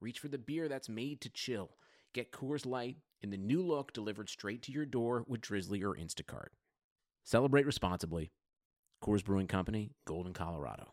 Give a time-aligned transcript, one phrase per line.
[0.00, 1.70] reach for the beer that's made to chill.
[2.14, 5.94] Get Coors Light in the new look delivered straight to your door with Drizzly or
[5.94, 6.48] Instacart.
[7.24, 8.30] Celebrate responsibly.
[9.04, 10.92] Coors Brewing Company, Golden, Colorado.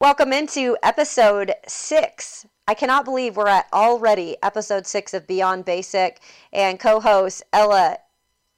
[0.00, 2.46] Welcome into episode six.
[2.68, 6.20] I cannot believe we're at already episode six of Beyond Basic
[6.52, 7.98] and co host Ella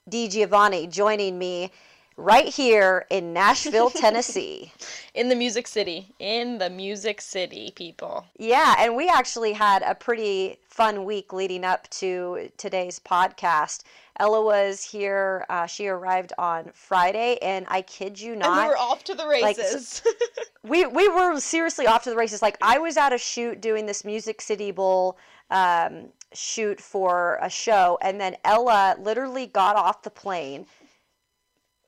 [0.08, 1.70] Di Giovanni joining me
[2.16, 4.72] right here in Nashville, Tennessee.
[5.14, 6.14] in the Music City.
[6.18, 8.26] In the Music City, people.
[8.38, 13.82] Yeah, and we actually had a pretty fun week leading up to today's podcast.
[14.20, 15.44] Ella was here.
[15.48, 19.14] Uh, she arrived on Friday, and I kid you not, and we were off to
[19.14, 20.02] the races.
[20.04, 20.14] Like,
[20.62, 22.40] we we were seriously off to the races.
[22.40, 25.18] Like I was at a shoot doing this Music City Bowl
[25.50, 30.66] um, shoot for a show, and then Ella literally got off the plane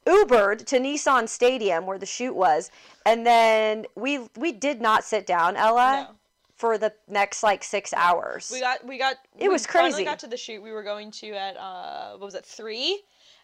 [0.07, 2.71] Ubered to Nissan Stadium where the shoot was,
[3.05, 6.09] and then we we did not sit down, Ella.
[6.11, 6.17] No.
[6.55, 10.05] For the next like six hours, we got we got it we was crazy.
[10.05, 13.03] got to the shoot we were going to at uh what was it three,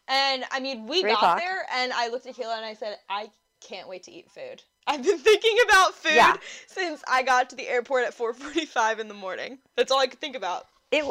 [0.08, 1.38] and I mean we Three got o'clock.
[1.38, 3.28] there and I looked at Kayla and I said I
[3.60, 4.62] can't wait to eat food.
[4.86, 6.36] I've been thinking about food yeah.
[6.68, 9.58] since I got to the airport at 4:45 in the morning.
[9.76, 10.64] That's all I could think about.
[10.90, 11.04] It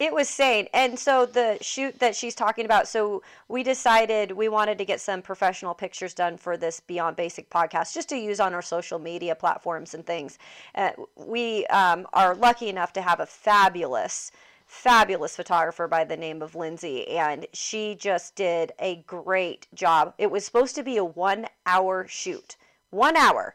[0.00, 0.66] it was sane.
[0.74, 5.00] And so the shoot that she's talking about, so we decided we wanted to get
[5.00, 8.98] some professional pictures done for this Beyond Basic podcast just to use on our social
[8.98, 10.38] media platforms and things.
[10.74, 14.32] Uh, we um, are lucky enough to have a fabulous
[14.66, 20.14] fabulous photographer by the name of Lindsay, and she just did a great job.
[20.16, 22.56] It was supposed to be a one hour shoot.
[22.90, 23.54] One hour.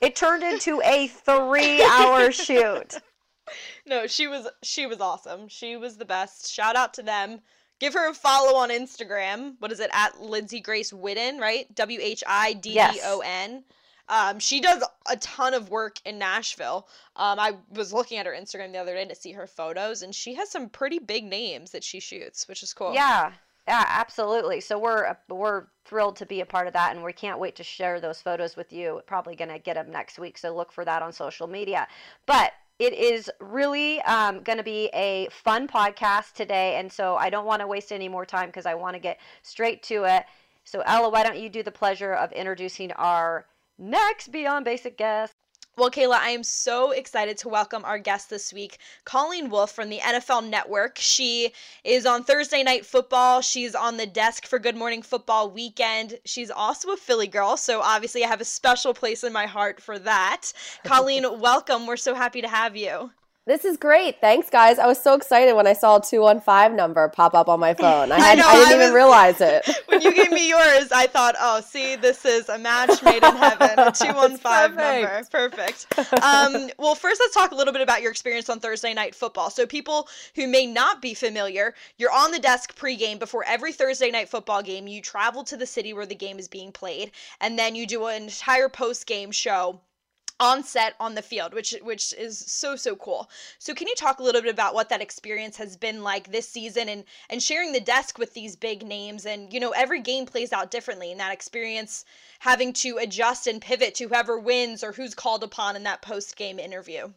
[0.00, 2.96] It turned into a three hour shoot
[3.86, 5.48] no, she was she was awesome.
[5.48, 6.52] She was the best.
[6.52, 7.40] Shout out to them.
[7.78, 9.56] Give her a follow on Instagram.
[9.58, 11.72] What is it at Lindsay Grace Whiddon, right?
[11.74, 13.64] W H I D D O N.
[14.08, 16.88] Um, she does a ton of work in Nashville.
[17.16, 20.14] Um, I was looking at her Instagram the other day to see her photos, and
[20.14, 22.94] she has some pretty big names that she shoots, which is cool.
[22.94, 23.32] Yeah,
[23.66, 24.60] yeah, absolutely.
[24.60, 27.64] So we're we're thrilled to be a part of that, and we can't wait to
[27.64, 29.02] share those photos with you.
[29.06, 31.88] Probably gonna get them next week, so look for that on social media.
[32.26, 36.76] But it is really um, going to be a fun podcast today.
[36.76, 39.18] And so I don't want to waste any more time because I want to get
[39.42, 40.24] straight to it.
[40.64, 43.46] So, Ella, why don't you do the pleasure of introducing our
[43.78, 45.35] next Beyond Basic guest?
[45.78, 49.90] Well, Kayla, I am so excited to welcome our guest this week, Colleen Wolfe from
[49.90, 50.96] the NFL Network.
[50.98, 51.52] She
[51.84, 53.42] is on Thursday Night Football.
[53.42, 56.18] She's on the desk for Good Morning Football Weekend.
[56.24, 59.82] She's also a Philly girl, so obviously I have a special place in my heart
[59.82, 60.50] for that.
[60.84, 61.86] Colleen, welcome.
[61.86, 63.10] We're so happy to have you.
[63.46, 64.20] This is great.
[64.20, 64.76] Thanks, guys.
[64.76, 68.10] I was so excited when I saw a 215 number pop up on my phone.
[68.10, 69.84] I, had, I, know, I didn't I was, even realize it.
[69.86, 73.36] when you gave me yours, I thought, oh, see, this is a match made in
[73.36, 75.24] heaven, a 215 number.
[75.30, 75.86] Perfect.
[76.24, 79.50] Um, well, first, let's talk a little bit about your experience on Thursday Night Football.
[79.50, 84.10] So, people who may not be familiar, you're on the desk pregame before every Thursday
[84.10, 84.88] Night Football game.
[84.88, 88.06] You travel to the city where the game is being played, and then you do
[88.06, 89.80] an entire post game show
[90.38, 94.18] on set on the field which which is so so cool so can you talk
[94.18, 97.72] a little bit about what that experience has been like this season and and sharing
[97.72, 101.20] the desk with these big names and you know every game plays out differently and
[101.20, 102.04] that experience
[102.40, 106.36] having to adjust and pivot to whoever wins or who's called upon in that post
[106.36, 107.08] game interview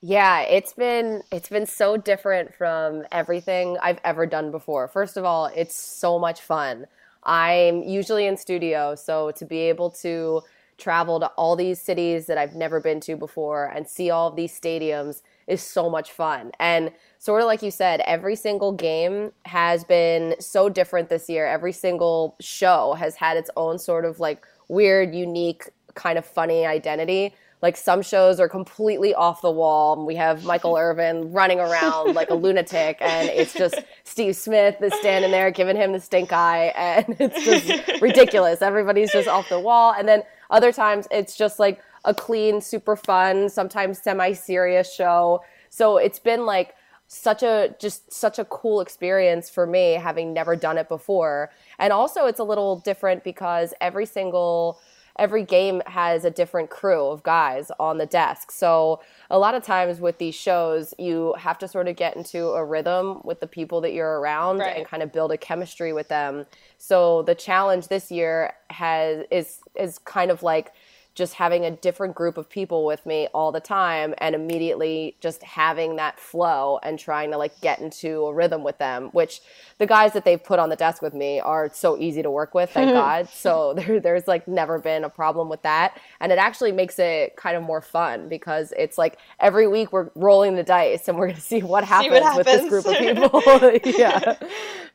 [0.00, 4.86] yeah, it's been it's been so different from everything I've ever done before.
[4.86, 6.86] First of all, it's so much fun.
[7.24, 10.42] I'm usually in studio, so to be able to
[10.78, 14.36] travel to all these cities that I've never been to before and see all of
[14.36, 16.52] these stadiums is so much fun.
[16.60, 21.46] And sort of like you said, every single game has been so different this year.
[21.46, 25.64] Every single show has had its own sort of like weird, unique,
[25.94, 27.34] kind of funny identity.
[27.60, 30.06] Like some shows are completely off the wall.
[30.06, 33.74] We have Michael Irvin running around like a lunatic, and it's just
[34.04, 38.62] Steve Smith is standing there giving him the stink eye, and it's just ridiculous.
[38.62, 39.92] Everybody's just off the wall.
[39.98, 45.42] And then other times it's just like a clean, super fun, sometimes semi serious show.
[45.70, 46.74] So it's been like
[47.08, 51.50] such a just such a cool experience for me having never done it before.
[51.78, 54.80] And also it's a little different because every single
[55.18, 58.50] every game has a different crew of guys on the desk.
[58.52, 59.00] So
[59.30, 62.64] a lot of times with these shows, you have to sort of get into a
[62.64, 64.76] rhythm with the people that you're around Right.
[64.76, 66.46] and kind of build a chemistry with them.
[66.78, 70.72] So the challenge this year has is is kind of like
[71.18, 75.42] just having a different group of people with me all the time and immediately just
[75.42, 79.40] having that flow and trying to like get into a rhythm with them which
[79.78, 82.54] the guys that they've put on the desk with me are so easy to work
[82.54, 83.28] with thank god.
[83.28, 86.00] So there, there's like never been a problem with that.
[86.20, 90.10] And it actually makes it kind of more fun because it's like every week we're
[90.14, 92.96] rolling the dice and we're going to see what happens, what with this group of
[93.82, 93.92] people.
[93.98, 94.36] Yeah.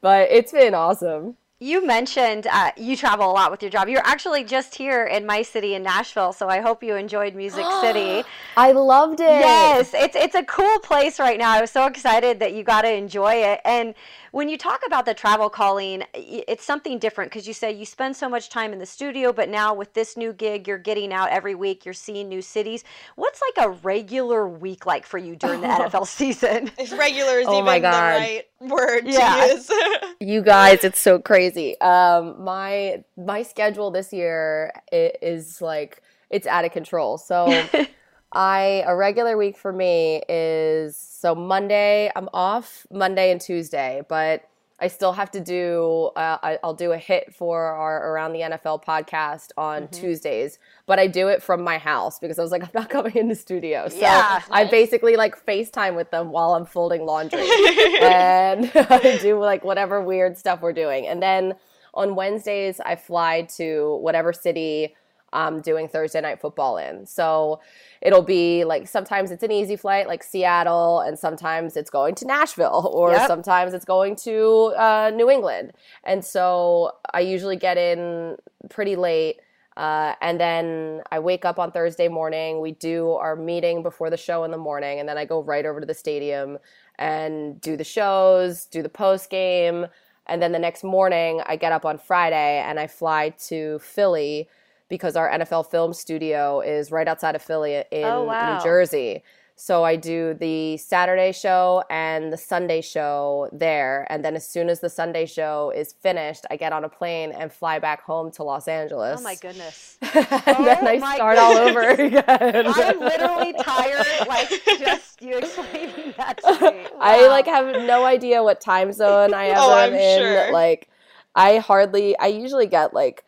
[0.01, 3.87] But it's been awesome You mentioned uh, you travel a lot with your job.
[3.87, 7.63] You're actually just here in my city in Nashville, so I hope you enjoyed Music
[7.81, 8.27] City.
[8.57, 11.51] i loved it Yes, it's it's a cool place right now.
[11.51, 13.61] I was so excited that you got to enjoy it.
[13.63, 13.95] And
[14.33, 18.15] when you talk about the travel calling, it's something different because you say you spend
[18.15, 21.29] so much time in the studio, but now with this new gig, you're getting out
[21.29, 21.85] every week.
[21.85, 22.83] You're seeing new cities.
[23.15, 26.71] What's like a regular week like for you during the NFL season?
[26.79, 29.45] If regular is Oh even my the right word Yeah.
[29.45, 29.69] to use.
[30.19, 36.47] you guys it's so crazy um my my schedule this year i- is like it's
[36.47, 37.43] out of control so
[38.33, 44.43] i a regular week for me is so monday i'm off monday and tuesday but
[44.79, 48.39] i still have to do uh, I, i'll do a hit for our around the
[48.41, 50.57] nfl podcast on tuesdays
[50.87, 53.29] but i do it from my house because i was like i'm not coming in
[53.29, 54.41] the studio so Yeah.
[54.51, 57.41] i basically like facetime with them while i'm folding laundry
[58.01, 61.07] and I do like whatever weird stuff we're doing.
[61.07, 61.53] And then
[61.95, 64.95] on Wednesdays, I fly to whatever city
[65.33, 67.05] I'm doing Thursday night football in.
[67.05, 67.59] So
[68.01, 72.25] it'll be like sometimes it's an easy flight, like Seattle, and sometimes it's going to
[72.25, 73.27] Nashville, or Yep.
[73.27, 75.73] sometimes it's going to uh, New England.
[76.05, 78.37] And so I usually get in
[78.69, 79.37] pretty late.
[79.75, 82.61] Uh, and then I wake up on Thursday morning.
[82.61, 85.65] We do our meeting before the show in the morning, and then I go right
[85.65, 86.59] over to the stadium
[86.99, 89.87] and do the shows, do the post game,
[90.27, 94.47] and then the next morning I get up on Friday and I fly to Philly
[94.93, 98.57] because our NFL film studio is right outside of Philly in Oh, wow.
[98.57, 99.23] New Jersey.
[99.55, 104.05] So I do the Saturday show and the Sunday show there.
[104.11, 107.31] And then as soon as the Sunday show is finished, I get on a plane
[107.31, 109.19] and fly back home to Los Angeles.
[109.19, 109.97] oh my goodness.
[110.01, 112.23] and then Oh I my start all over again.
[112.27, 114.49] I'm literally tired, like
[114.79, 116.85] just you explaining that to me.
[116.99, 120.19] I like have no idea what time zone I ever Oh, am in.
[120.19, 120.51] sure.
[120.53, 120.87] Like
[121.35, 123.23] I hardly I usually get like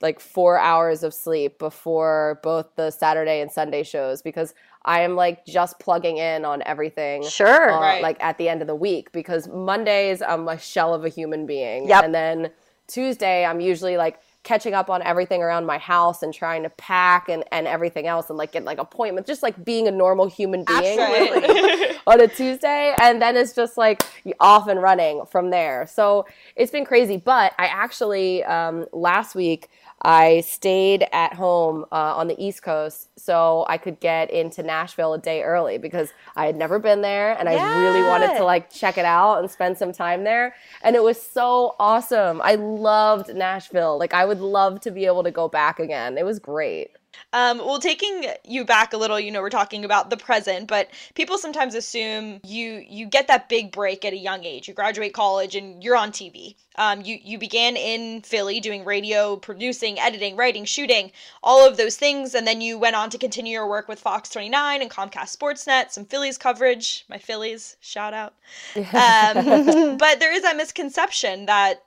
[0.00, 4.54] like 4 hours of sleep before both the Saturday and Sunday shows because
[4.84, 7.24] I am like just plugging in on everything.
[7.26, 7.72] Sure.
[7.72, 8.02] uh, Right.
[8.02, 11.46] like at the end of the week because Mondays I'm a shell of a human
[11.46, 11.88] being.
[11.88, 12.04] Yep.
[12.04, 12.50] And then
[12.86, 17.28] Tuesday I'm usually like catching up on everything around my house and trying to pack
[17.28, 20.64] and, and everything else and like get like appointments, just like being a normal human
[20.64, 21.96] being Absolutely.
[22.06, 24.02] on a Tuesday, and then it's just like
[24.40, 25.86] off and running from there.
[25.86, 26.24] So
[26.56, 27.18] it's been crazy.
[27.18, 29.68] But I actually um, last week
[30.02, 35.14] I stayed at home uh, on the East Coast so I could get into Nashville
[35.14, 38.70] a day early because I had never been there and I really wanted to like
[38.70, 40.54] check it out and spend some time there.
[40.82, 42.40] And it was so awesome.
[42.42, 43.98] I loved Nashville.
[43.98, 46.16] Like I would love to be able to go back again.
[46.16, 46.90] It was great.
[47.32, 50.88] Um, well, taking you back a little, you know, we're talking about the present, but
[51.14, 54.68] people sometimes assume you you get that big break at a young age.
[54.68, 56.54] You graduate college and you're on TV.
[56.76, 61.10] Um, you you began in Philly doing radio, producing, editing, writing, shooting,
[61.42, 64.30] all of those things, and then you went on to continue your work with Fox
[64.30, 67.04] 29 and Comcast Sportsnet, some Phillies coverage.
[67.08, 68.34] My Phillies, shout out.
[68.76, 71.82] Um, but there is that misconception that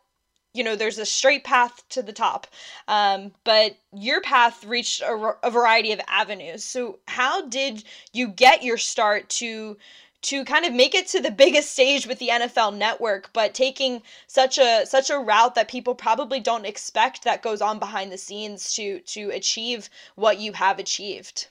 [0.54, 2.48] you know there's a straight path to the top
[2.88, 8.78] um, but your path reached a variety of avenues so how did you get your
[8.78, 9.78] start to
[10.22, 14.02] to kind of make it to the biggest stage with the NFL network but taking
[14.28, 18.18] such a such a route that people probably don't expect that goes on behind the
[18.18, 21.48] scenes to to achieve what you have achieved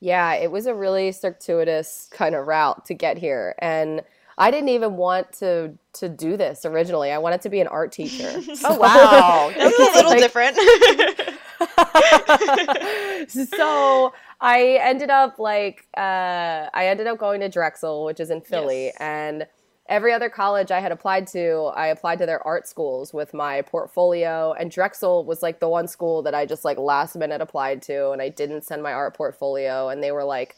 [0.00, 3.54] Yeah, it was a really circuitous kind of route to get here.
[3.60, 4.02] And
[4.38, 7.12] I didn't even want to to do this originally.
[7.12, 8.32] I wanted to be an art teacher.
[8.64, 9.52] Oh wow.
[9.56, 10.56] that's a little Like- different
[13.28, 18.40] so I ended up like uh, I ended up going to Drexel, which is in
[18.40, 18.96] Philly, Yes.
[19.00, 19.46] and
[19.88, 23.62] every other college I had applied to, I applied to their art schools with my
[23.62, 27.82] portfolio, and Drexel was like the one school that I just like last minute applied
[27.82, 30.56] to, and I didn't send my art portfolio, and they were like,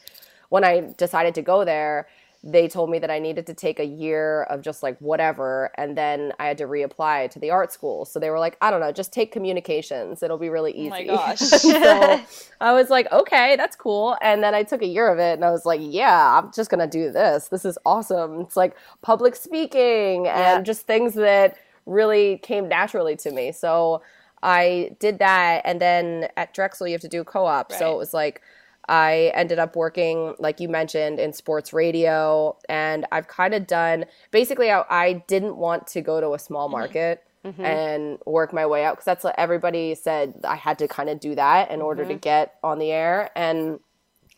[0.49, 2.07] when I decided to go there.
[2.47, 5.97] They told me that I needed to take a year of just like whatever, and
[5.97, 8.05] then I had to reapply to the art school.
[8.05, 10.23] So they were like, I don't know, just take communications.
[10.23, 10.89] It'll be really easy.
[10.91, 11.39] Oh my gosh.
[11.39, 12.21] so
[12.61, 14.19] I was like, okay, that's cool.
[14.21, 16.69] And then I took a year of it, and I was like, yeah, I'm just
[16.69, 17.49] gonna do this.
[17.49, 18.41] This is awesome.
[18.43, 20.57] It's like public speaking Yeah.
[20.57, 23.53] and just things that really came naturally to me.
[23.53, 24.03] So
[24.43, 27.73] I did that, and then at Drexel you have to do co-op.
[27.73, 28.43] So it was like
[28.89, 34.05] I ended up working, like you mentioned, in sports radio, and I've kind of done.
[34.31, 36.79] Basically, I, I didn't want to go to a small mm-hmm.
[36.79, 37.65] market mm-hmm.
[37.65, 41.21] and work my way out because that's what everybody said I had to kind of
[41.21, 42.19] do that in order to mm-hmm.
[42.19, 43.81] get on the air, and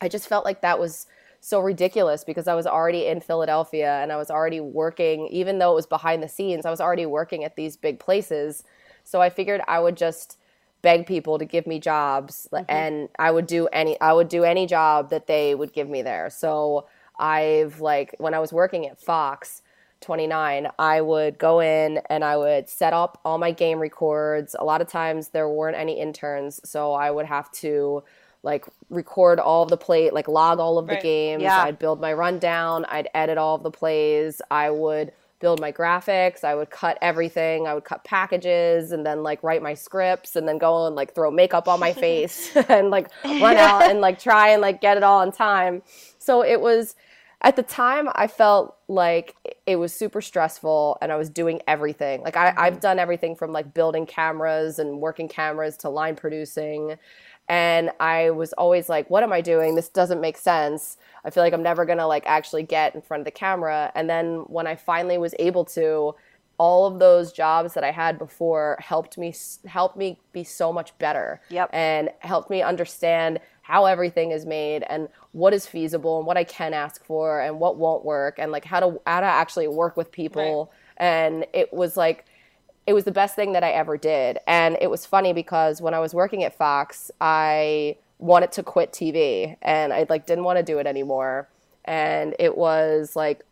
[0.00, 1.06] I just felt like that was
[1.40, 5.72] so ridiculous because I was already in Philadelphia and I was already working, even though
[5.72, 8.64] it was behind the scenes, I was already working at these big places.
[9.04, 10.38] So I figured I would just
[10.86, 12.64] beg people to give me jobs mm-hmm.
[12.68, 16.02] and I would do any I would do any job that they would give me
[16.02, 16.30] there.
[16.30, 16.86] So
[17.18, 19.62] I've like when I was working at Fox
[20.02, 24.54] 29, I would go in and I would set up all my game records.
[24.56, 28.04] A lot of times there weren't any interns, so I would have to
[28.44, 31.42] like record all of the play, like log all of the games.
[31.42, 31.64] Yeah.
[31.64, 32.84] I'd build my rundown.
[32.84, 34.40] I'd edit all of the plays.
[34.52, 36.44] I would build my graphics.
[36.44, 37.66] I would cut everything.
[37.66, 41.14] I would cut packages and then like write my scripts and then go and like
[41.14, 44.96] throw makeup on my face and like run out and like try and like get
[44.96, 45.82] it all on time.
[46.18, 46.96] So it was
[47.42, 52.22] at the time I felt like it was super stressful and I was doing everything.
[52.22, 52.80] Like I, I've mm-hmm.
[52.80, 56.96] done everything from like building cameras and working cameras to line producing.
[57.48, 59.76] And I was always like, what am I doing?
[59.76, 60.96] This doesn't make sense.
[61.24, 63.92] I feel like I'm never gonna like actually get in front of the camera.
[63.94, 66.14] And then when I finally was able to,
[66.58, 69.34] all of those jobs that I had before helped me
[69.66, 71.40] helped me be so much better.
[71.50, 71.70] Yep.
[71.72, 76.44] And helped me understand how everything is made and what is feasible and what I
[76.44, 79.96] can ask for and what won't work and like how to how to actually work
[79.96, 80.72] with people.
[80.96, 82.24] And it was like
[82.86, 84.38] it was the best thing that I ever did.
[84.46, 88.92] And it was funny because when I was working at Fox, I wanted to quit
[88.92, 91.48] TV and I like didn't want to do it anymore.
[91.84, 93.42] And it was like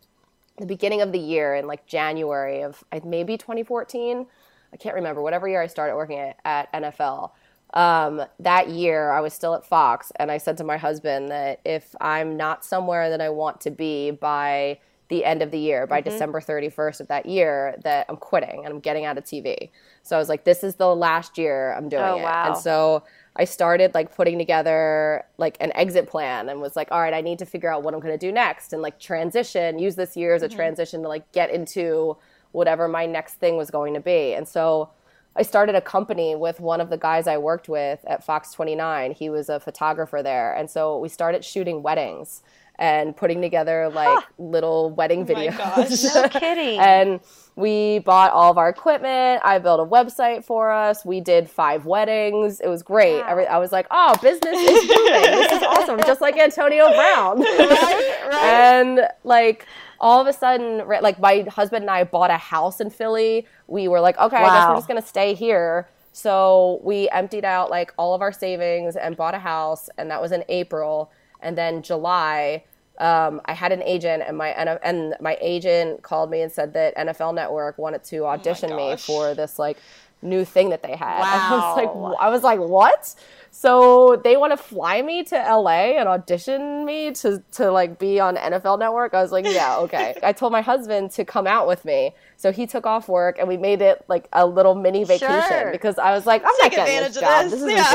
[0.57, 4.25] the beginning of the year in like January of maybe 2014.
[4.73, 7.31] I can't remember, whatever year I started working at, at NFL.
[7.73, 11.59] Um, that year, I was still at Fox, and I said to my husband that
[11.65, 15.85] if I'm not somewhere that I want to be by the end of the year,
[15.85, 16.09] by mm-hmm.
[16.09, 19.69] December 31st of that year, that I'm quitting and I'm getting out of TV.
[20.03, 22.23] So I was like, this is the last year I'm doing Oh, it.
[22.23, 22.47] wow.
[22.47, 23.03] And so
[23.35, 27.21] I started like putting together like an exit plan and was like, all right, I
[27.21, 30.15] need to figure out what I'm going to do next and like transition, use this
[30.15, 30.55] year as a mm-hmm.
[30.55, 32.17] transition to like get into
[32.51, 34.33] whatever my next thing was going to be.
[34.33, 34.89] And so
[35.35, 39.11] I started a company with one of the guys I worked with at Fox 29.
[39.11, 40.53] He was a photographer there.
[40.55, 42.41] And so we started shooting weddings
[42.77, 45.57] and putting together like little wedding Oh my videos.
[45.57, 46.15] gosh.
[46.15, 46.79] No kidding.
[46.79, 47.19] and
[47.55, 49.41] we bought all of our equipment.
[49.45, 51.05] I built a website for us.
[51.05, 52.59] We did five weddings.
[52.59, 53.21] It was great.
[53.21, 53.27] Wow.
[53.29, 55.21] Every, I was like, oh, business is booming.
[55.21, 55.99] this is awesome.
[55.99, 57.39] Just like Antonio Brown.
[57.41, 58.33] right, right.
[58.43, 59.65] And like
[60.01, 63.47] all of a sudden, like my husband and I bought a house in Philly.
[63.67, 65.87] We were like, okay, I guess we're just gonna stay here.
[66.11, 70.21] So we emptied out like all of our savings and bought a house, and that
[70.21, 71.09] was in April.
[71.45, 72.63] And then July,
[72.97, 76.73] um, I had an agent, and my and, and my agent called me and said
[76.73, 79.77] that NFL Network wanted to audition me for this like
[80.21, 81.19] new thing that they had.
[81.19, 81.27] Wow!
[81.51, 83.15] I was like, I was like, what?
[83.51, 88.19] So they want to fly me to LA and audition me to to like be
[88.19, 89.13] on NFL Network.
[89.13, 90.15] I was like, yeah, okay.
[90.23, 93.47] I told my husband to come out with me, so he took off work and
[93.47, 95.71] we made it like a little mini vacation Sure.
[95.71, 97.43] because I was like, I'm Take not getting advantage this of job.
[97.45, 97.61] this.
[97.61, 97.93] This, is yeah.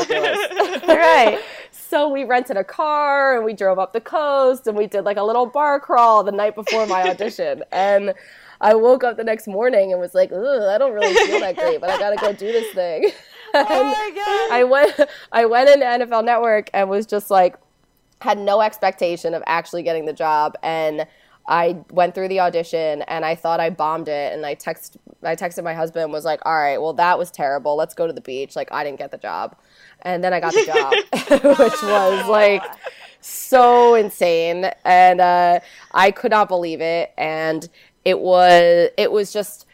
[0.58, 0.88] ridiculous.
[0.88, 1.38] right.
[1.72, 5.16] So we rented a car and we drove up the coast and we did like
[5.16, 7.64] a little bar crawl the night before my audition.
[7.72, 8.14] And
[8.60, 11.80] I woke up the next morning and was like, I don't really feel that great,
[11.80, 13.10] but I gotta go do this thing.
[13.54, 14.52] Oh my god.
[14.56, 15.00] I went
[15.32, 17.56] I went into NFL Network and was just like
[18.20, 21.06] had no expectation of actually getting the job and
[21.50, 25.36] I went through the audition and I thought I bombed it and I text I
[25.36, 27.76] texted my husband and was like, "All right, well that was terrible.
[27.76, 29.56] Let's go to the beach." Like I didn't get the job.
[30.02, 30.92] And then I got the job,
[31.58, 32.62] which was like
[33.20, 35.60] so insane and uh,
[35.92, 37.68] I could not believe it and
[38.04, 39.66] it was it was just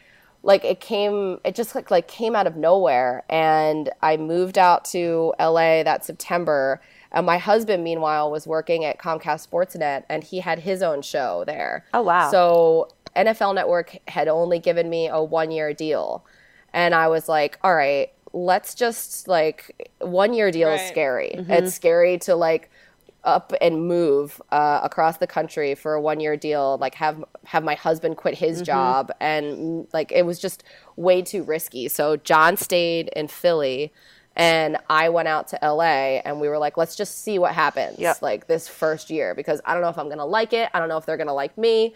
[0.43, 4.85] like it came it just like, like came out of nowhere and i moved out
[4.85, 10.39] to la that september and my husband meanwhile was working at comcast sportsnet and he
[10.39, 12.29] had his own show there Oh, wow.
[12.31, 16.25] so nfl network had only given me a one year deal
[16.73, 20.89] and i was like all right let's just like one year deal is Right.
[20.89, 22.69] scary it's scary to like
[23.27, 27.63] up and move uh, across the country for a one year deal, like have have
[27.63, 28.65] my husband quit his mm-hmm.
[28.65, 30.63] job, and like it was just
[30.95, 31.89] way too risky.
[31.89, 33.91] So John stayed in Philly,
[34.37, 37.99] and I went out to LA, and we were like, let's just see what happens,
[37.99, 38.21] yep.
[38.21, 40.69] like this first year, because I don't know if I'm gonna like it.
[40.73, 41.93] I don't know if they're gonna like me,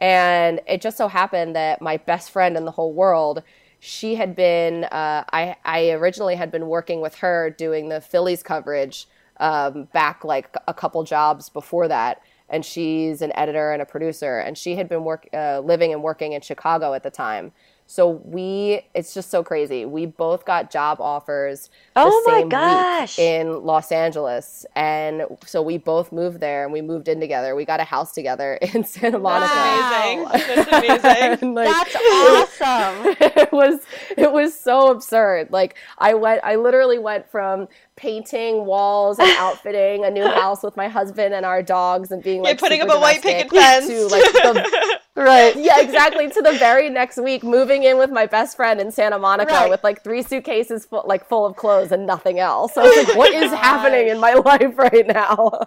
[0.00, 3.44] and it just so happened that my best friend in the whole world
[3.84, 8.40] she had been uh, I, I originally had been working with her doing the phillies
[8.40, 9.08] coverage
[9.38, 14.38] um, back like a couple jobs before that and she's an editor and a producer
[14.38, 17.50] and she had been work uh, living and working in chicago at the time
[17.92, 19.84] so we, it's just so crazy.
[19.84, 25.76] We both got job offers the oh same week in Los Angeles, and so we
[25.76, 27.54] both moved there and we moved in together.
[27.54, 29.52] We got a house together in Santa Monica.
[29.52, 30.30] Wow.
[30.32, 31.02] That's amazing.
[31.02, 31.54] That's amazing.
[31.54, 33.16] like, That's awesome.
[33.42, 33.80] It was
[34.16, 35.50] it was so absurd.
[35.50, 37.68] Like I went, I literally went from
[38.02, 42.42] painting walls and outfitting a new house with my husband and our dogs and being
[42.42, 46.42] like yeah, putting up a white picket fence to like the, right yeah exactly to
[46.42, 49.70] the very next week moving in with my best friend in Santa Monica right.
[49.70, 52.74] with like three suitcases full, like full of clothes and nothing else.
[52.74, 55.60] So I was like, what is happening in my life right now?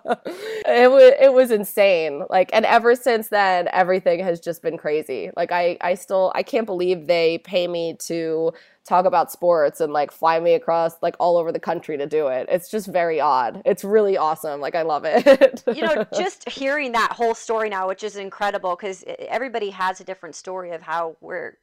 [0.65, 2.25] it was it was insane.
[2.29, 5.31] Like and ever since then everything has just been crazy.
[5.37, 8.51] Like I I still I can't believe they pay me to
[8.87, 12.27] talk about sports and like fly me across like all over the country to do
[12.27, 12.47] it.
[12.49, 13.61] It's just very odd.
[13.65, 14.61] It's really awesome.
[14.61, 15.63] Like I love it.
[15.67, 20.03] you know, just hearing that whole story now, which is incredible because everybody has a
[20.03, 21.57] different story of how we're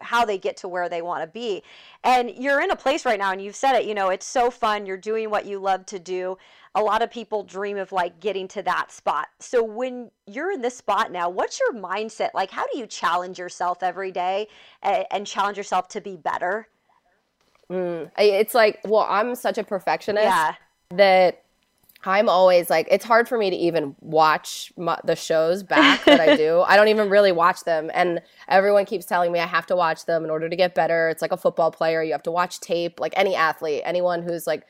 [0.00, 1.62] how they get to where they want to be.
[2.04, 4.50] And you're in a place right now and you've said it, you know, it's so
[4.50, 4.86] fun.
[4.86, 6.38] You're doing what you love to do.
[6.74, 9.28] A lot of people dream of like getting to that spot.
[9.40, 12.30] So when you're in this spot now, what's your mindset?
[12.34, 14.48] Like how do you challenge yourself every day
[14.82, 16.68] and, and challenge yourself to be better?
[17.70, 18.10] Mm.
[18.18, 20.54] It's like, well, I'm such a perfectionist yeah.
[20.90, 21.42] that
[22.06, 26.20] I'm always like, it's hard for me to even watch my, the shows back that
[26.20, 26.60] I do.
[26.66, 27.90] I don't even really watch them.
[27.92, 31.08] And everyone keeps telling me I have to watch them in order to get better.
[31.08, 32.02] It's like a football player.
[32.02, 34.64] You have to watch tape, like any athlete, anyone who's like,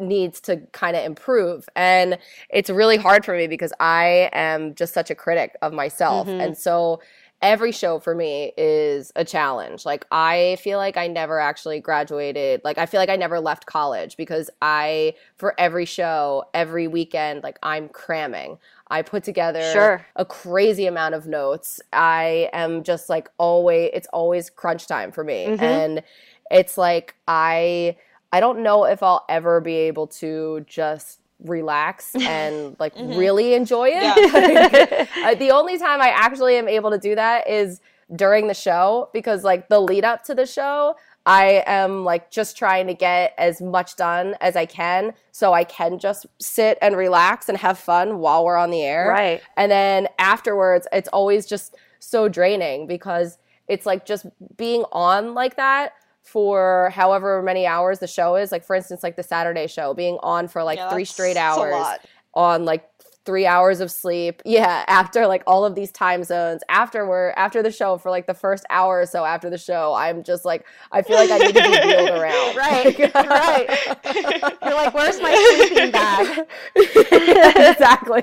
[0.00, 1.68] needs to kind of improve.
[1.74, 2.18] And
[2.50, 6.28] it's really hard for me because I am just such a critic of myself.
[6.28, 6.40] Mm-hmm.
[6.40, 7.00] And so
[7.42, 9.84] every show for me is a challenge.
[9.84, 12.62] Like I feel like I never actually graduated.
[12.64, 17.42] Like I feel like I never left college because I for every show, every weekend,
[17.42, 18.58] like I'm cramming.
[18.88, 20.06] I put together sure.
[20.16, 21.80] a crazy amount of notes.
[21.92, 25.46] I am just like always it's always crunch time for me.
[25.46, 25.62] Mm-hmm.
[25.64, 26.02] And
[26.50, 27.96] it's like I
[28.32, 33.18] I don't know if I'll ever be able to just relax and like mm-hmm.
[33.18, 34.02] really enjoy it.
[34.02, 35.06] Yeah.
[35.24, 37.80] uh, the only time I actually am able to do that is
[38.14, 42.56] during the show because like the lead up to the show, I am like just
[42.56, 46.96] trying to get as much done as I can so I can just sit and
[46.96, 49.08] relax and have fun while we're on the air.
[49.08, 49.42] Right.
[49.56, 55.56] And then afterwards, it's always just so draining because it's like just being on like
[55.56, 55.94] that
[56.26, 58.52] for however many hours the show is.
[58.52, 61.98] Like for instance, like the Saturday show being on for like yeah, three straight hours
[62.34, 62.88] on like
[63.24, 64.40] three hours of sleep.
[64.44, 66.62] Yeah, after like all of these time zones.
[66.68, 69.94] After we're after the show for like the first hour or so after the show,
[69.94, 72.56] I'm just like I feel like I need to be wheeled around.
[72.56, 74.56] Right, right.
[74.62, 76.46] You're like, where's my sleeping bag?
[76.76, 78.22] exactly.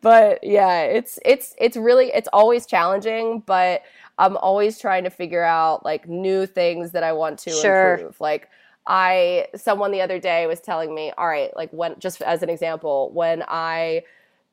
[0.00, 3.82] But yeah, it's it's it's really it's always challenging, but
[4.18, 7.94] I'm always trying to figure out like new things that I want to sure.
[7.94, 8.20] improve.
[8.20, 8.48] Like
[8.86, 12.50] I someone the other day was telling me, all right, like when just as an
[12.50, 14.02] example, when I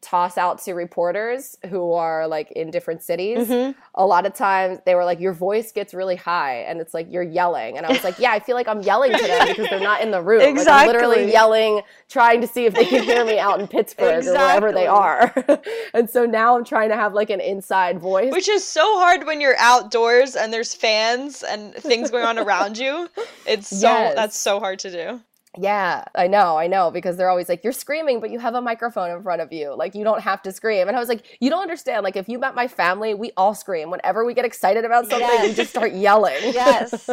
[0.01, 3.79] toss out to reporters who are like in different cities mm-hmm.
[3.93, 7.05] a lot of times they were like your voice gets really high and it's like
[7.11, 9.69] you're yelling and i was like yeah i feel like i'm yelling to them because
[9.69, 10.65] they're not in the room exactly.
[10.65, 14.17] like, i'm literally yelling trying to see if they can hear me out in pittsburgh
[14.17, 14.41] exactly.
[14.41, 15.61] or wherever they are
[15.93, 19.25] and so now i'm trying to have like an inside voice which is so hard
[19.27, 23.07] when you're outdoors and there's fans and things going on around you
[23.45, 24.15] it's so yes.
[24.15, 25.21] that's so hard to do
[25.57, 28.61] yeah, I know, I know, because they're always like, you're screaming, but you have a
[28.61, 29.75] microphone in front of you.
[29.75, 30.87] Like, you don't have to scream.
[30.87, 32.03] And I was like, you don't understand.
[32.03, 33.89] Like, if you met my family, we all scream.
[33.89, 35.49] Whenever we get excited about something, yes.
[35.49, 36.37] we just start yelling.
[36.41, 37.09] yes.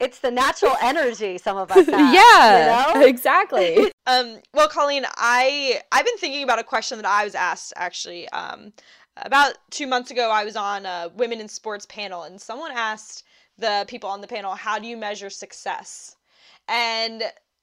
[0.00, 2.14] It's the natural energy some of us have.
[2.14, 3.06] yeah, you know?
[3.06, 3.92] exactly.
[4.06, 8.28] um, well, Colleen, I, I've been thinking about a question that I was asked actually.
[8.30, 8.72] Um,
[9.18, 13.24] about two months ago, I was on a women in sports panel, and someone asked
[13.58, 16.16] the people on the panel, how do you measure success?
[16.68, 17.22] And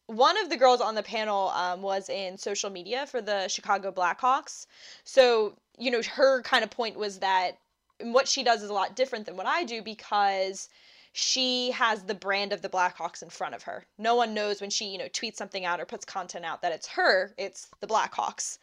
[0.10, 3.92] one of the girls on the panel um, was in social media for the Chicago
[3.92, 4.66] Blackhawks.
[5.04, 7.60] So, you know, her kind of point was that
[8.02, 10.68] what she does is a lot different than what I do because
[11.14, 13.86] she has the brand of the Blackhawks in front of her.
[14.00, 16.72] No one knows when she, you know, tweets something out or puts content out that
[16.72, 18.58] it's her, it's the Blackhawks.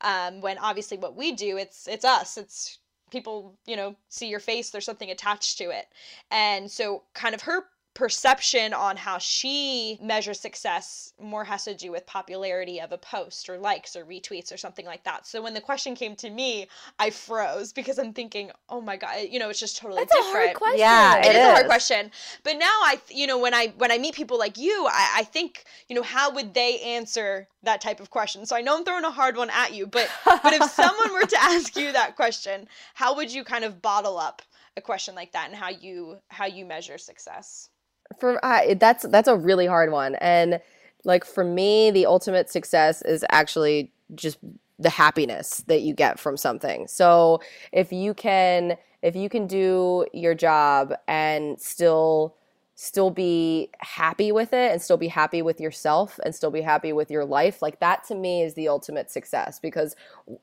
[0.00, 2.36] Um, when obviously what we do, it's it's us.
[2.36, 2.78] It's
[3.12, 5.86] people, you know, see your face, there's something attached to it.
[6.32, 11.90] And so kind of her perception on how she measures success more has to do
[11.90, 15.26] with popularity of a post or likes or retweets or something like that.
[15.26, 16.68] So when the question came to me,
[17.00, 20.36] I froze because I'm thinking, oh my god, you know, it's just totally That's different.
[20.36, 20.78] a hard question.
[20.78, 22.10] Yeah, it it is, a hard question.
[22.44, 25.24] But now I, you know, when I when I meet people like you, I, I
[25.24, 28.46] think, you know, how would they answer that type of question?
[28.46, 31.26] So I know I'm throwing a hard one at you, but but if someone were
[31.26, 34.42] to ask you that question, how would you kind of bottle up
[34.76, 37.70] a question like that and how you how you measure success?
[38.18, 40.60] For I, that's that's a really hard one and
[41.04, 44.38] like for me the ultimate success is actually just
[44.78, 46.86] the happiness that you get from something.
[46.86, 47.40] So
[47.72, 52.36] if you can if you can do your job and still
[52.80, 56.92] still be happy with it and still be happy with yourself and still be happy
[56.92, 59.96] with your life like that to me is the ultimate success because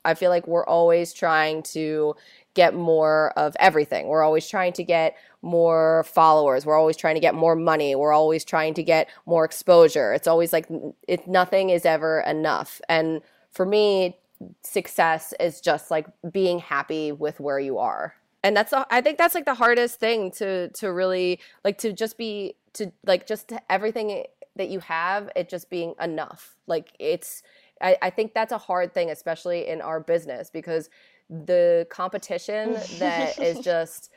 [0.04, 2.14] i feel like we're always trying to
[2.56, 4.08] get more of everything.
[4.08, 6.64] We're always trying to get more followers.
[6.64, 7.94] We're always trying to get more money.
[7.94, 10.14] We're always trying to get more exposure.
[10.14, 10.66] It's always like
[11.06, 12.80] it nothing is ever enough.
[12.88, 13.20] And
[13.52, 14.18] for me
[14.62, 18.14] success is just like being happy with where you are
[18.46, 21.92] and that's the, i think that's like the hardest thing to to really like to
[21.92, 24.24] just be to like just to everything
[24.56, 26.56] that you have it just being enough.
[26.66, 27.42] Like it's
[27.80, 30.88] I, I think that's a hard thing especially in our business because
[31.28, 34.10] the competition that is just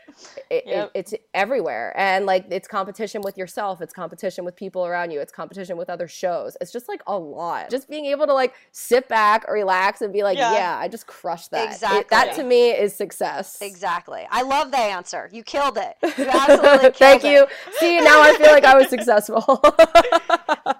[0.52, 0.92] it, Yep.
[0.94, 5.20] it, it's everywhere and like it's competition with yourself it's competition with people around you
[5.20, 8.54] it's competition with other shows it's just like a lot just being able to like
[8.72, 10.54] sit back relax and be like Yeah.
[10.54, 12.06] yeah, i just crushed that It- Exactly.
[12.12, 14.28] that to me is success Exactly.
[14.30, 15.30] I love the answer.
[15.32, 15.96] You killed it.
[16.04, 16.96] You absolutely killed it.
[16.98, 17.32] thank it.
[17.32, 17.48] you
[17.80, 19.44] see now i feel like i was successful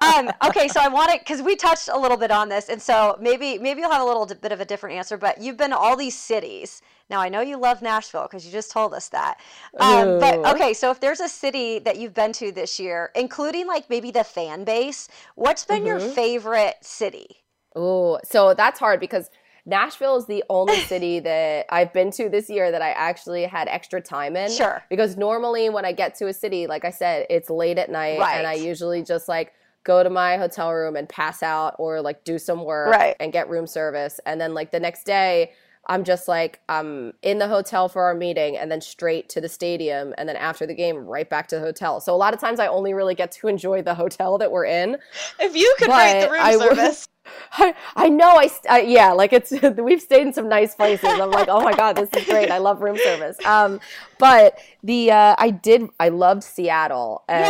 [0.02, 2.82] um, okay, so I want to because we touched a little bit on this, and
[2.82, 5.18] so maybe maybe you'll have a little bit of a different answer.
[5.18, 6.82] But you've been all these cities.
[7.10, 9.40] Now I know you love Nashville because you just told us that.
[9.80, 13.66] Um, but okay, so if there's a city that you've been to this year, including
[13.68, 16.14] like maybe the fan base, what's been your Mhm.
[16.14, 17.44] favorite city?
[17.76, 19.30] Oh, so that's hard because
[19.66, 23.68] Nashville is the only city that I've been to this year that I actually had
[23.68, 24.52] extra time in.
[24.52, 24.84] Sure.
[24.90, 28.20] Because normally when I get to a city, like I said, it's late at night
[28.34, 29.54] and I usually just like
[29.84, 33.16] go to my hotel room and pass out or like do some work Right.
[33.20, 34.20] and get room service.
[34.26, 35.54] And then like the next day,
[35.90, 39.50] I'm just like I'm in the hotel for our meeting and then straight to the
[39.50, 42.00] stadium and then after the game right back to the hotel.
[42.00, 44.66] So a lot of times I only really get to enjoy the hotel that we're
[44.66, 44.98] in.
[45.40, 47.08] If you could rate the room I service.
[47.54, 51.30] I, I know I, I yeah like it's we've stayed in some nice places i'm
[51.30, 53.80] like oh my god this is great i love room service um
[54.18, 57.46] but the uh i did i loved seattle and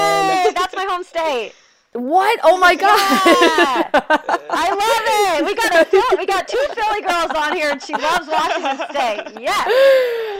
[0.47, 1.54] Yay, that's my home state.
[1.93, 5.45] What oh my god I love it.
[5.45, 8.88] We got a Phil- we got two Philly girls on here, and she loves Washington
[8.89, 9.41] State.
[9.41, 9.67] Yes.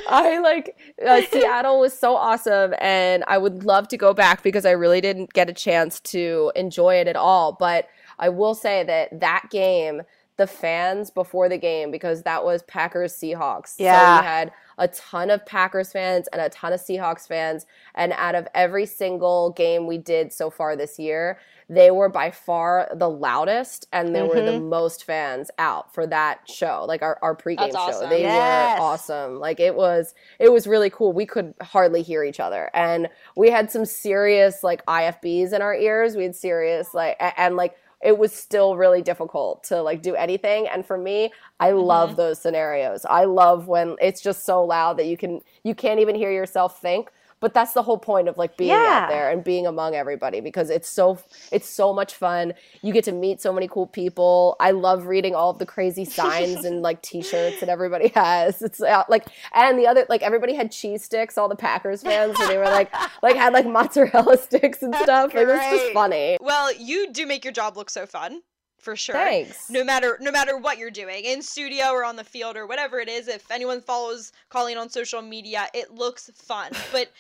[0.10, 4.66] I like uh, Seattle was so awesome, and I would love to go back because
[4.66, 7.54] I really didn't get a chance to enjoy it at all.
[7.54, 10.02] But I will say that that game,
[10.40, 13.78] the fans before the game, because that was Packers Seahawks.
[13.78, 14.20] So Yeah.
[14.22, 18.34] we had a ton of Packers fans and a ton of Seahawks fans, and out
[18.34, 21.38] of every single game we did so far this year,
[21.72, 24.70] they were by far the loudest and they were the Mm-hmm.
[24.70, 27.82] most fans out for that show, like our, our pregame That's show.
[27.82, 28.10] awesome.
[28.10, 28.80] They Yes.
[28.80, 29.40] were awesome.
[29.40, 31.12] Like it was it was really cool.
[31.14, 32.72] We could hardly hear each other.
[32.74, 36.16] And we had some serious like IFBs in our ears.
[36.16, 40.16] We had serious like a- and like it was still really difficult to like do
[40.16, 40.68] anything.
[40.68, 41.86] And for me i Mm-hmm.
[41.88, 43.06] love those scenarios.
[43.10, 46.82] I love when it's just so loud that you can you can't even hear yourself
[46.82, 49.02] think but that's the whole point of like being Yeah.
[49.04, 51.20] out there and being among everybody because it's so
[51.52, 52.54] it's so much fun.
[52.82, 54.56] You get to meet so many cool people.
[54.60, 58.62] I love reading all of the crazy signs and like t-shirts that everybody has.
[58.62, 62.38] It's uh, like and the other like everybody had cheese sticks all the packers fans
[62.38, 62.92] so they were like
[63.24, 66.38] like had like mozzarella sticks and That's stuff it was just funny.
[66.42, 68.42] Well, you do make your job look so fun,
[68.80, 69.16] for sure.
[69.16, 72.66] thanks No matter no matter what you're doing in studio or on the field or
[72.68, 76.72] whatever it is, if anyone follows Colleen on social media, it looks fun.
[76.92, 77.12] But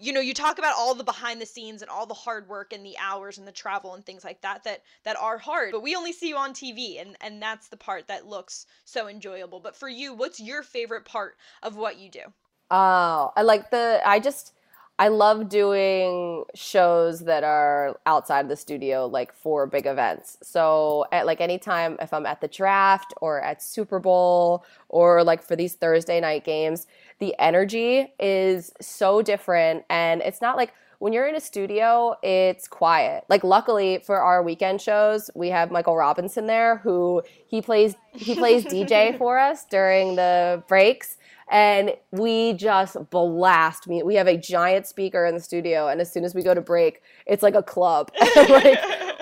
[0.00, 2.72] you know, you talk about all the behind the scenes and all the hard work
[2.72, 5.70] and the hours and the travel and things like that that that are hard.
[5.72, 9.08] But we only see you on TV and and that's the part that looks so
[9.08, 9.60] enjoyable.
[9.60, 12.22] But for you, what's your favorite part of what you do?
[12.70, 14.00] Oh, I like the.
[14.04, 14.54] I just
[14.98, 20.36] I love doing shows that are outside the studio, like for big events.
[20.42, 25.42] So at like anytime if I'm at the draft or at Super Bowl or like
[25.42, 26.86] for these Thursday night games,
[27.18, 32.68] the energy is so different, and it's not like when you're in a studio, it's
[32.68, 33.24] quiet.
[33.28, 38.36] Like luckily for our weekend shows, we have Michael Robinson there who he plays he
[38.36, 41.16] plays DJ for us during the breaks
[41.50, 44.02] and we just blast me.
[44.02, 46.60] We have a giant speaker in the studio, and as soon as we go to
[46.60, 48.10] break, it's like a club.
[48.48, 48.78] like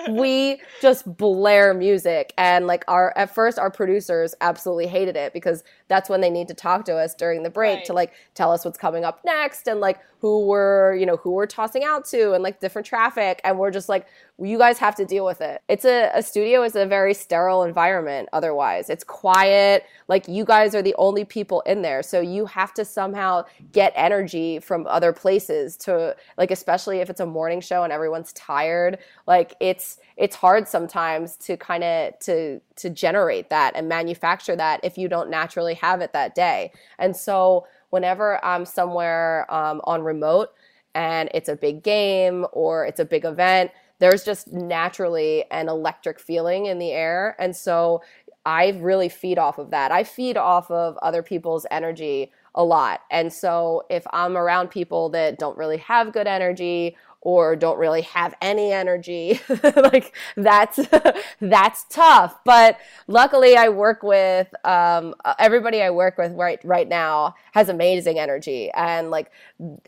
[0.09, 5.63] we just blare music, and like our at first our producers absolutely hated it because
[5.91, 7.85] that's when they need to talk to us during the break right.
[7.85, 11.31] to like tell us what's coming up next and like who we're you know who
[11.31, 14.05] we're tossing out to and like different traffic, and we're just like
[14.39, 15.61] you guys have to deal with it.
[15.67, 18.89] It's a, a studio is a very sterile environment otherwise.
[18.89, 19.83] It's quiet.
[20.07, 22.03] Like you guys are the only people in there.
[22.03, 27.19] So you have to somehow get energy from other places to like especially if it's
[27.19, 28.99] a morning show and everyone's tired.
[29.27, 34.79] Like it's it's hard sometimes to kind of to to generate that and manufacture that
[34.83, 36.71] if you don't naturally have it that day.
[36.99, 40.49] And so whenever I'm somewhere um, on remote
[40.93, 46.19] and it's a big game or it's a big event there's just naturally an electric
[46.19, 47.35] feeling in the air.
[47.37, 48.01] And so
[48.47, 49.91] I really feed off of that.
[49.91, 53.01] I feed off of other people's energy a lot.
[53.11, 58.01] And so if I'm around people that don't really have good energy or don't really
[58.01, 59.39] have any energy
[59.75, 60.79] like that's
[61.39, 62.37] that's tough.
[62.43, 68.19] But luckily i work with um, everybody i work with right right now has amazing
[68.19, 68.71] energy.
[68.71, 69.31] And like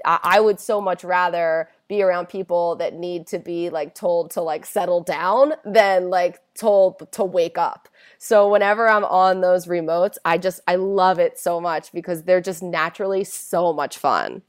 [0.06, 4.42] i would so much rather be around people that need to be like told to
[4.42, 7.90] like settle down than like told to wake up.
[8.20, 12.42] So whenever i'm on those remotes i just i love it so much because they're
[12.42, 14.44] just naturally so much fun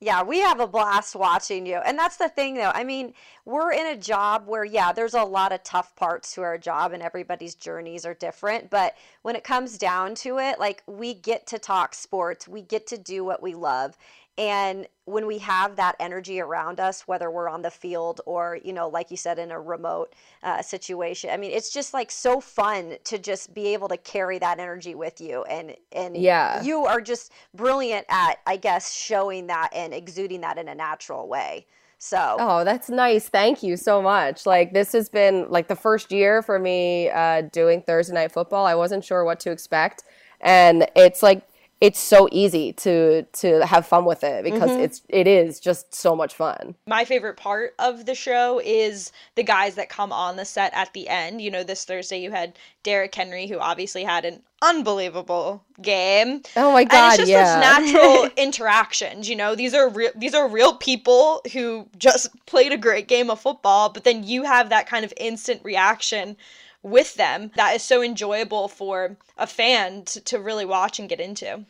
[0.00, 1.76] yeah, we have a blast watching you.
[1.76, 2.72] And that's the thing, though.
[2.74, 3.12] I mean,
[3.44, 6.92] we're in a job where, yeah, there's a lot of tough parts to our job
[6.92, 8.70] and everybody's journeys are different.
[8.70, 12.86] But when it comes down to it, like, we get to talk sports, we get
[12.86, 13.98] to do what we love.
[14.40, 18.72] And when we have that energy around us, whether we're on the field or, you
[18.72, 22.40] know, like you said, in a remote uh, situation, I mean, it's just like so
[22.40, 25.42] fun to just be able to carry that energy with you.
[25.42, 26.62] And, and yeah.
[26.62, 31.28] you are just brilliant at, I guess, showing that and exuding that in a natural
[31.28, 31.66] way.
[31.98, 33.28] So, oh, that's nice.
[33.28, 34.46] Thank you so much.
[34.46, 38.64] Like, this has been like the first year for me uh, doing Thursday night football.
[38.64, 40.04] I wasn't sure what to expect.
[40.40, 41.42] And it's like
[41.80, 44.82] it's so easy to to have fun with it because mm-hmm.
[44.82, 46.74] it's it is just so much fun.
[46.86, 50.92] My favorite part of the show is the guys that come on the set at
[50.92, 51.40] the end.
[51.40, 56.42] You know, this Thursday you had Derrick Henry who obviously had an unbelievable game.
[56.54, 57.80] Oh my god, and it's just yeah.
[57.80, 59.54] those natural interactions, you know.
[59.54, 63.88] These are real these are real people who just played a great game of football,
[63.88, 66.36] but then you have that kind of instant reaction
[66.82, 71.20] with them that is so enjoyable for a fan to, to really watch and get
[71.20, 71.64] into.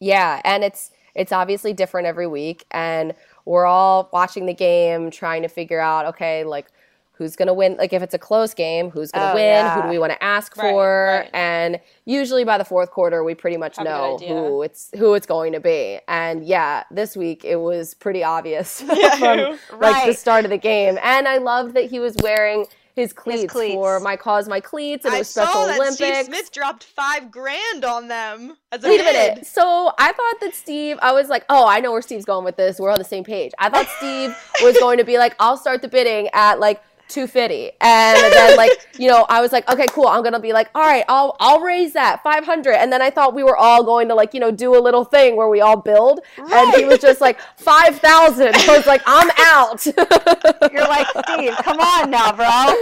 [0.00, 5.42] Yeah, and it's it's obviously different every week and we're all watching the game trying
[5.42, 6.68] to figure out okay, like
[7.12, 9.42] who's going to win like if it's a close game, who's going to oh, win,
[9.42, 9.74] yeah.
[9.74, 11.20] who do we want to ask right, for?
[11.22, 11.30] Right.
[11.34, 15.26] And usually by the fourth quarter we pretty much Have know who it's who it's
[15.26, 15.98] going to be.
[16.06, 19.38] And yeah, this week it was pretty obvious yeah, from
[19.80, 20.06] like right.
[20.06, 20.96] the start of the game.
[21.02, 22.66] And I loved that he was wearing
[22.98, 23.74] his cleats, his cleats.
[23.74, 25.96] for my cause, my cleats, and it was Special saw that Olympics.
[25.96, 29.46] Steve Smith dropped five grand on them as a Wait a minute.
[29.46, 32.56] So I thought that Steve, I was like, oh, I know where Steve's going with
[32.56, 32.78] this.
[32.78, 33.52] We're on the same page.
[33.58, 37.72] I thought Steve was going to be like, I'll start the bidding at like 250
[37.80, 40.82] and then like you know i was like okay cool i'm gonna be like all
[40.82, 44.14] right i'll i'll raise that 500 and then i thought we were all going to
[44.14, 46.20] like you know do a little thing where we all build.
[46.36, 46.52] Right.
[46.52, 49.84] and he was just like 5000 i was like i'm out.
[50.72, 52.74] You're like steve come on now bro.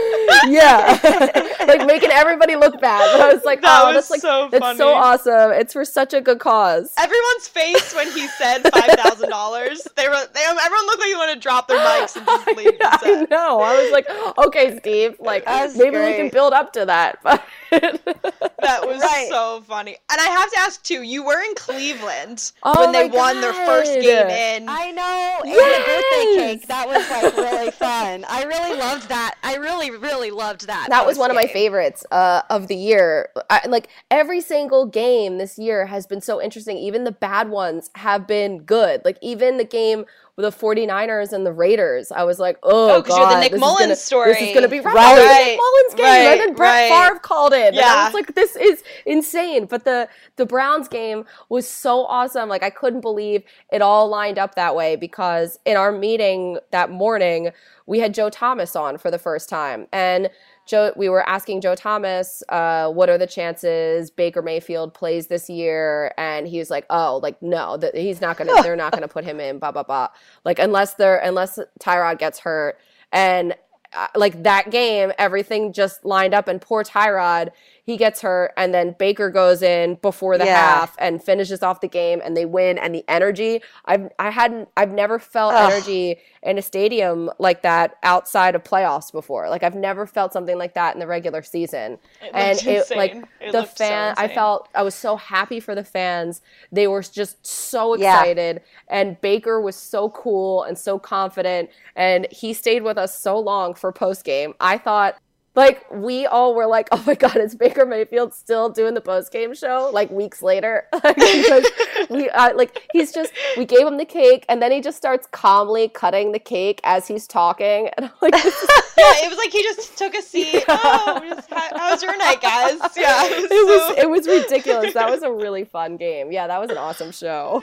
[0.51, 1.43] Yeah.
[1.67, 3.19] Like making everybody look bad.
[3.19, 4.79] But i was like that oh that's like so that's funny.
[4.79, 5.51] so awesome.
[5.53, 6.93] It's for such a good cause.
[6.97, 11.41] Everyone's face when he said $5000 they were they everyone looked like they want to
[11.41, 12.73] drop their mics and just leave.
[12.81, 13.61] I know.
[13.61, 14.07] I was like
[14.39, 16.13] okay, Steve, like maybe great.
[16.13, 17.19] we can build up to that.
[17.69, 19.27] But that was right.
[19.29, 19.97] so funny.
[20.11, 23.53] And I have to ask too, you were in Cleveland oh when they won their
[23.53, 24.69] first game in.
[24.69, 25.41] I know.
[25.45, 25.77] Yes!
[25.77, 26.69] And the birthday cake.
[26.69, 28.25] That was like really fun.
[28.29, 29.35] I really loved that.
[29.43, 30.89] I really, really loved that.
[30.89, 31.39] That was one game.
[31.39, 33.29] of my favorites uh, of the year.
[33.51, 36.79] I, like every single game this year has been so interesting.
[36.79, 39.05] Even the bad ones have been good.
[39.05, 42.13] Like even the game the 49ers and the Raiders.
[42.13, 44.33] I was like, oh, oh God, you're the Nick this Mullens gonna, story.
[44.35, 44.95] This is going to be right.
[44.95, 45.17] right.
[45.17, 46.05] The Nick Mullens game.
[46.05, 46.33] Right.
[46.33, 47.09] And then Brett right.
[47.09, 47.73] Favre called it.
[47.73, 47.81] Yeah.
[47.81, 49.65] And I was like, this is insane.
[49.65, 52.51] But the, the Browns game was so awesome.
[52.51, 56.91] Like, I couldn't believe it all lined up that way because in our meeting that
[56.91, 57.51] morning,
[57.87, 59.87] we had Joe Thomas on for the first time.
[59.91, 60.29] And
[60.67, 65.49] Joe, we were asking Joe Thomas, uh, what are the chances Baker Mayfield plays this
[65.49, 66.13] year?
[66.19, 68.53] And he was like, oh, like no, that he's not gonna.
[68.63, 69.59] they're not gonna put him in.
[69.59, 70.09] Blah blah blah.
[70.45, 72.79] Like unless they're unless Tyrod gets hurt,
[73.13, 73.55] and
[73.93, 76.49] uh, like that game, everything just lined up.
[76.49, 77.51] And poor Tyrod,
[77.87, 80.47] he gets hurt, and then Baker goes in before the Yeah.
[80.47, 82.79] half and finishes off the game, and they win.
[82.79, 85.59] And the energy, I've I hadn't, I've never felt Ugh.
[85.59, 89.49] energy in a stadium like that outside of playoffs before.
[89.49, 91.99] Like I've never felt something like that in the regular season.
[92.21, 93.29] It and looked it like insane.
[93.41, 96.43] It the looked so fan I felt I was so happy for the fans.
[96.73, 98.27] They were just so Yeah.
[98.27, 103.39] excited and Baker was so cool and so confident and he stayed with us so
[103.39, 104.55] long for post game.
[104.61, 105.17] I thought
[105.57, 109.33] like we all were like, "Oh my god, is Baker Mayfield still doing the post
[109.33, 111.67] game show like weeks later?" because
[112.11, 115.27] we uh, like he's just we gave him the cake and then he just starts
[115.33, 119.63] calmly cutting the cake as he's talking and I'm like yeah, it was like he
[119.63, 120.65] just took a seat.
[120.79, 122.79] Oh, just, how, how was your night, guys?
[122.97, 123.51] Yeah, it was.
[123.51, 124.95] it was so- it was ridiculous.
[124.95, 126.31] That was a really fun game.
[126.31, 127.63] Yeah, that was an awesome show.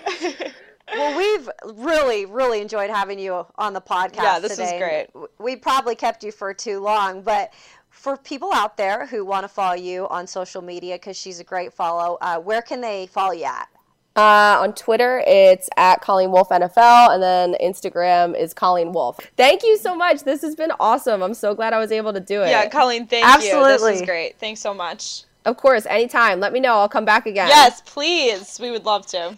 [0.92, 4.78] Well, we've really, really enjoyed having you on the podcast Yeah, this today.
[5.14, 5.28] great.
[5.40, 7.54] We probably kept you for too long, but
[7.94, 11.44] for people out there who want to follow you on social media, because she's a
[11.44, 13.70] great follow, uh, where can they follow you at?
[14.16, 19.20] Uh, on Twitter, it's at Colleen Wolfe NFL, and then Instagram is Colleen Wolfe.
[19.38, 20.24] Thank you so much.
[20.24, 21.24] This has been awesome.
[21.24, 22.50] I'm so glad I was able to do it.
[22.50, 23.42] yeah, Colleen, thank you.
[23.42, 23.92] This Absolutely.
[23.92, 24.38] was great.
[24.38, 25.24] Thanks so much.
[25.46, 26.40] Of course, anytime.
[26.40, 26.76] Let me know.
[26.76, 27.48] I'll come back again.
[27.48, 28.60] Yes, please.
[28.62, 29.38] We would love to.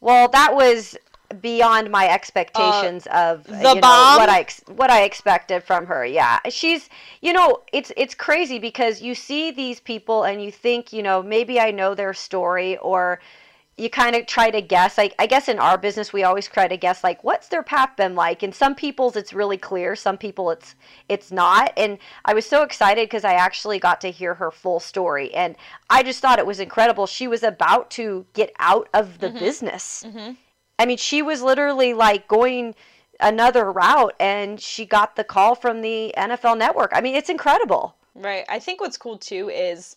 [0.00, 0.96] Well, that was
[1.40, 4.18] beyond my uh, expectations of uh, the you know, bomb?
[4.18, 6.04] what I ex- what I expected from her.
[6.04, 6.88] Yeah, she's
[7.20, 11.22] you know it's it's crazy because you see these people and you think you know
[11.22, 13.20] maybe I know their story or
[13.78, 14.98] you kind of try to guess.
[14.98, 17.96] Like I guess in our business we always try to guess like what's their path
[17.96, 18.42] been like.
[18.42, 20.74] And some people's it's really clear, some people it's
[21.08, 21.72] it's not.
[21.76, 25.56] And I was so excited because I actually got to hear her full story and
[25.88, 27.06] I just thought it was incredible.
[27.06, 29.38] She was about to get out of the mm-hmm.
[29.38, 30.04] business.
[30.06, 30.32] Mm-hmm.
[30.78, 32.74] I mean, she was literally like going
[33.20, 36.90] another route and she got the call from the NFL network.
[36.92, 37.96] I mean, it's incredible.
[38.14, 38.44] Right.
[38.48, 39.96] I think what's cool too is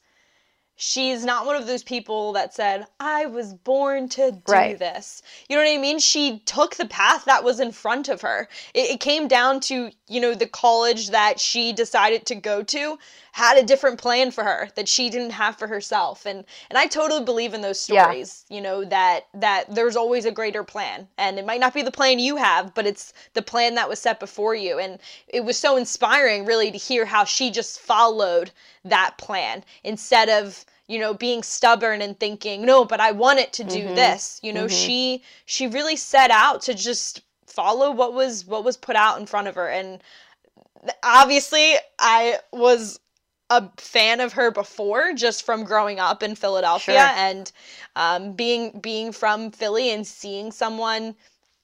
[0.75, 4.77] she's not one of those people that said, I was born to do Right.
[4.77, 5.21] this.
[5.49, 5.99] You know what I mean?
[5.99, 8.49] She took the path that was in front of her.
[8.73, 12.99] It, it came down to, you know, the college that she decided to go to
[13.33, 16.25] had a different plan for her that she didn't have for herself.
[16.25, 18.15] And and I totally believe in those Yeah.
[18.15, 21.07] stories, you know, that that there's always a greater plan.
[21.17, 23.99] And it might not be the plan you have, but it's the plan that was
[23.99, 24.79] set before you.
[24.79, 28.51] And it was so inspiring really to hear how she just followed
[28.85, 33.51] that plan instead of you know being stubborn and thinking no but i want it
[33.53, 34.39] to do this.
[34.43, 38.95] You know she she really set out to just follow what was what was put
[38.95, 39.67] out in front of her.
[39.69, 40.01] And
[41.03, 42.99] obviously i was
[43.49, 47.17] a fan of her before just from growing up in philadelphia Sure.
[47.17, 47.51] and
[47.95, 51.15] um, being being from philly and seeing someone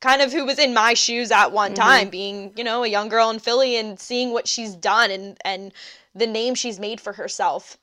[0.01, 1.81] kind of who was in my shoes at one mm-hmm.
[1.81, 5.37] time being you know a young girl in philly and seeing what she's done and
[5.45, 5.71] and
[6.13, 7.77] the name she's made for herself.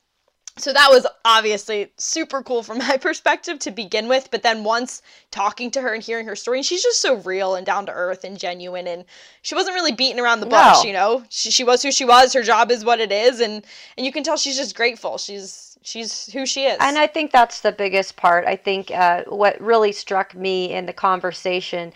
[0.59, 5.03] So that was obviously super cool from my perspective to begin with but then once
[5.31, 7.93] talking to her and hearing her story and she's just so real and down to
[7.93, 9.05] earth and genuine and
[9.43, 10.83] she wasn't really beating around the bush No.
[10.83, 11.25] you know?
[11.29, 12.33] She, she was who she was.
[12.33, 13.65] Her job is what it is and
[13.97, 15.17] and you can tell she's just grateful.
[15.17, 18.45] She's she's who she is And I think that's the biggest part.
[18.47, 21.93] I think uh, what really struck me in the conversation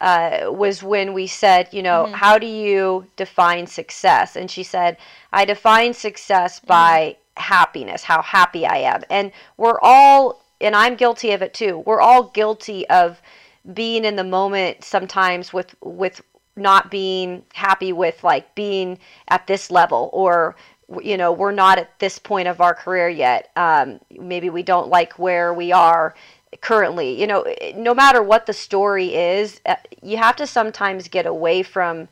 [0.00, 4.36] uh, was when we said, you know, how do you define success?
[4.36, 4.98] And she said,
[5.32, 9.02] I define success by happiness, how happy I am.
[9.08, 13.22] And we're all, and I'm guilty of it too, we're all guilty of
[13.72, 16.20] being in the moment sometimes with, with,
[16.58, 20.56] not being happy with like being at this level or
[21.02, 23.50] you know we're not at this point of our career yet.
[23.56, 26.14] Um, maybe we don't like where we are
[26.60, 27.20] currently.
[27.20, 27.44] You know
[27.74, 32.08] no matter what the story is uh, you have to sometimes get away from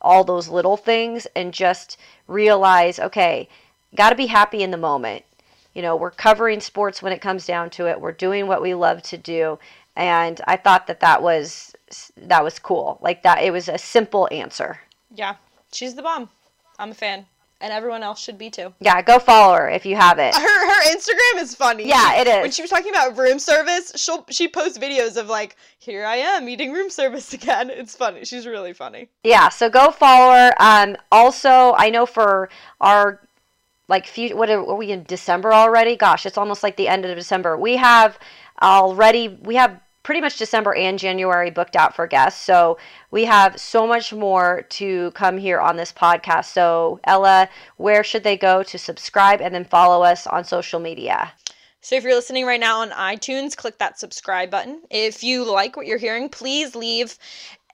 [0.00, 3.48] all those little things and just realize okay
[3.94, 5.24] got to be happy in the moment.
[5.74, 8.00] You know we're covering sports when it comes down to it.
[8.00, 9.58] We're doing what we love to do.
[9.94, 11.74] And i thought that that was
[12.16, 12.98] that was cool.
[13.02, 14.80] Like that it was a simple answer.
[15.14, 15.36] Yeah.
[15.72, 16.30] She's the bomb.
[16.78, 17.26] I'm a fan
[17.60, 20.82] and everyone else should be too yeah go follow her if you haven't her her
[20.96, 21.88] Instagram is funny.
[21.88, 22.42] Yeah, it is.
[22.42, 26.16] When she was talking about room service, she'll she posts videos of like, here I
[26.16, 27.70] am eating room service again.
[27.70, 28.24] It's funny.
[28.24, 29.08] She's really funny.
[29.24, 32.48] yeah so go follow her um also i know for
[32.80, 33.20] our
[33.88, 37.04] like few what are, are we in december already gosh it's almost like the end
[37.04, 38.18] of december we have
[38.62, 42.40] already we have pretty much December and January booked out for guests.
[42.40, 42.78] So
[43.10, 46.44] we have so much more to come here on this podcast.
[46.44, 51.32] So, Ella, where should they go to subscribe and then follow us on social media?
[51.80, 54.82] So if you're listening right now on iTunes, click that subscribe button.
[54.90, 57.18] If you like what you're hearing, please leave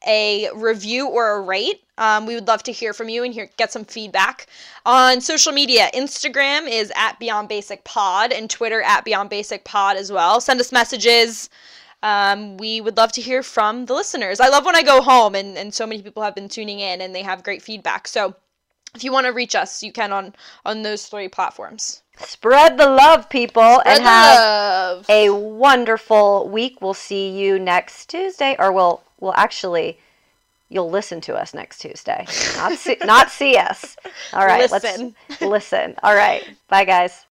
[0.06, 1.82] a review or a rate.
[1.98, 4.46] Um, we would love to hear from you and hear, get some feedback.
[4.86, 9.98] On social media, Instagram is at Beyond Basic Pod and Twitter at Beyond Basic Pod
[9.98, 10.40] as well.
[10.40, 11.50] Send us messages.
[12.02, 14.40] Um, we would love to hear from the listeners.
[14.40, 17.00] I love when I go home and, and so many people have been tuning in
[17.00, 18.08] and they have great feedback.
[18.08, 18.34] So
[18.94, 20.34] if you want to reach us, you can on
[20.66, 22.02] on those three platforms.
[22.18, 25.06] Spread the love, people, Spread and have love.
[25.08, 26.82] a wonderful week.
[26.82, 29.98] We'll see you next Tuesday, or we'll we'll actually
[30.68, 32.26] you'll listen to us next Tuesday,
[32.56, 33.96] not see, not see us.
[34.32, 35.14] All right, Listen.
[35.28, 35.94] let's listen.
[36.02, 37.26] All right, bye, guys.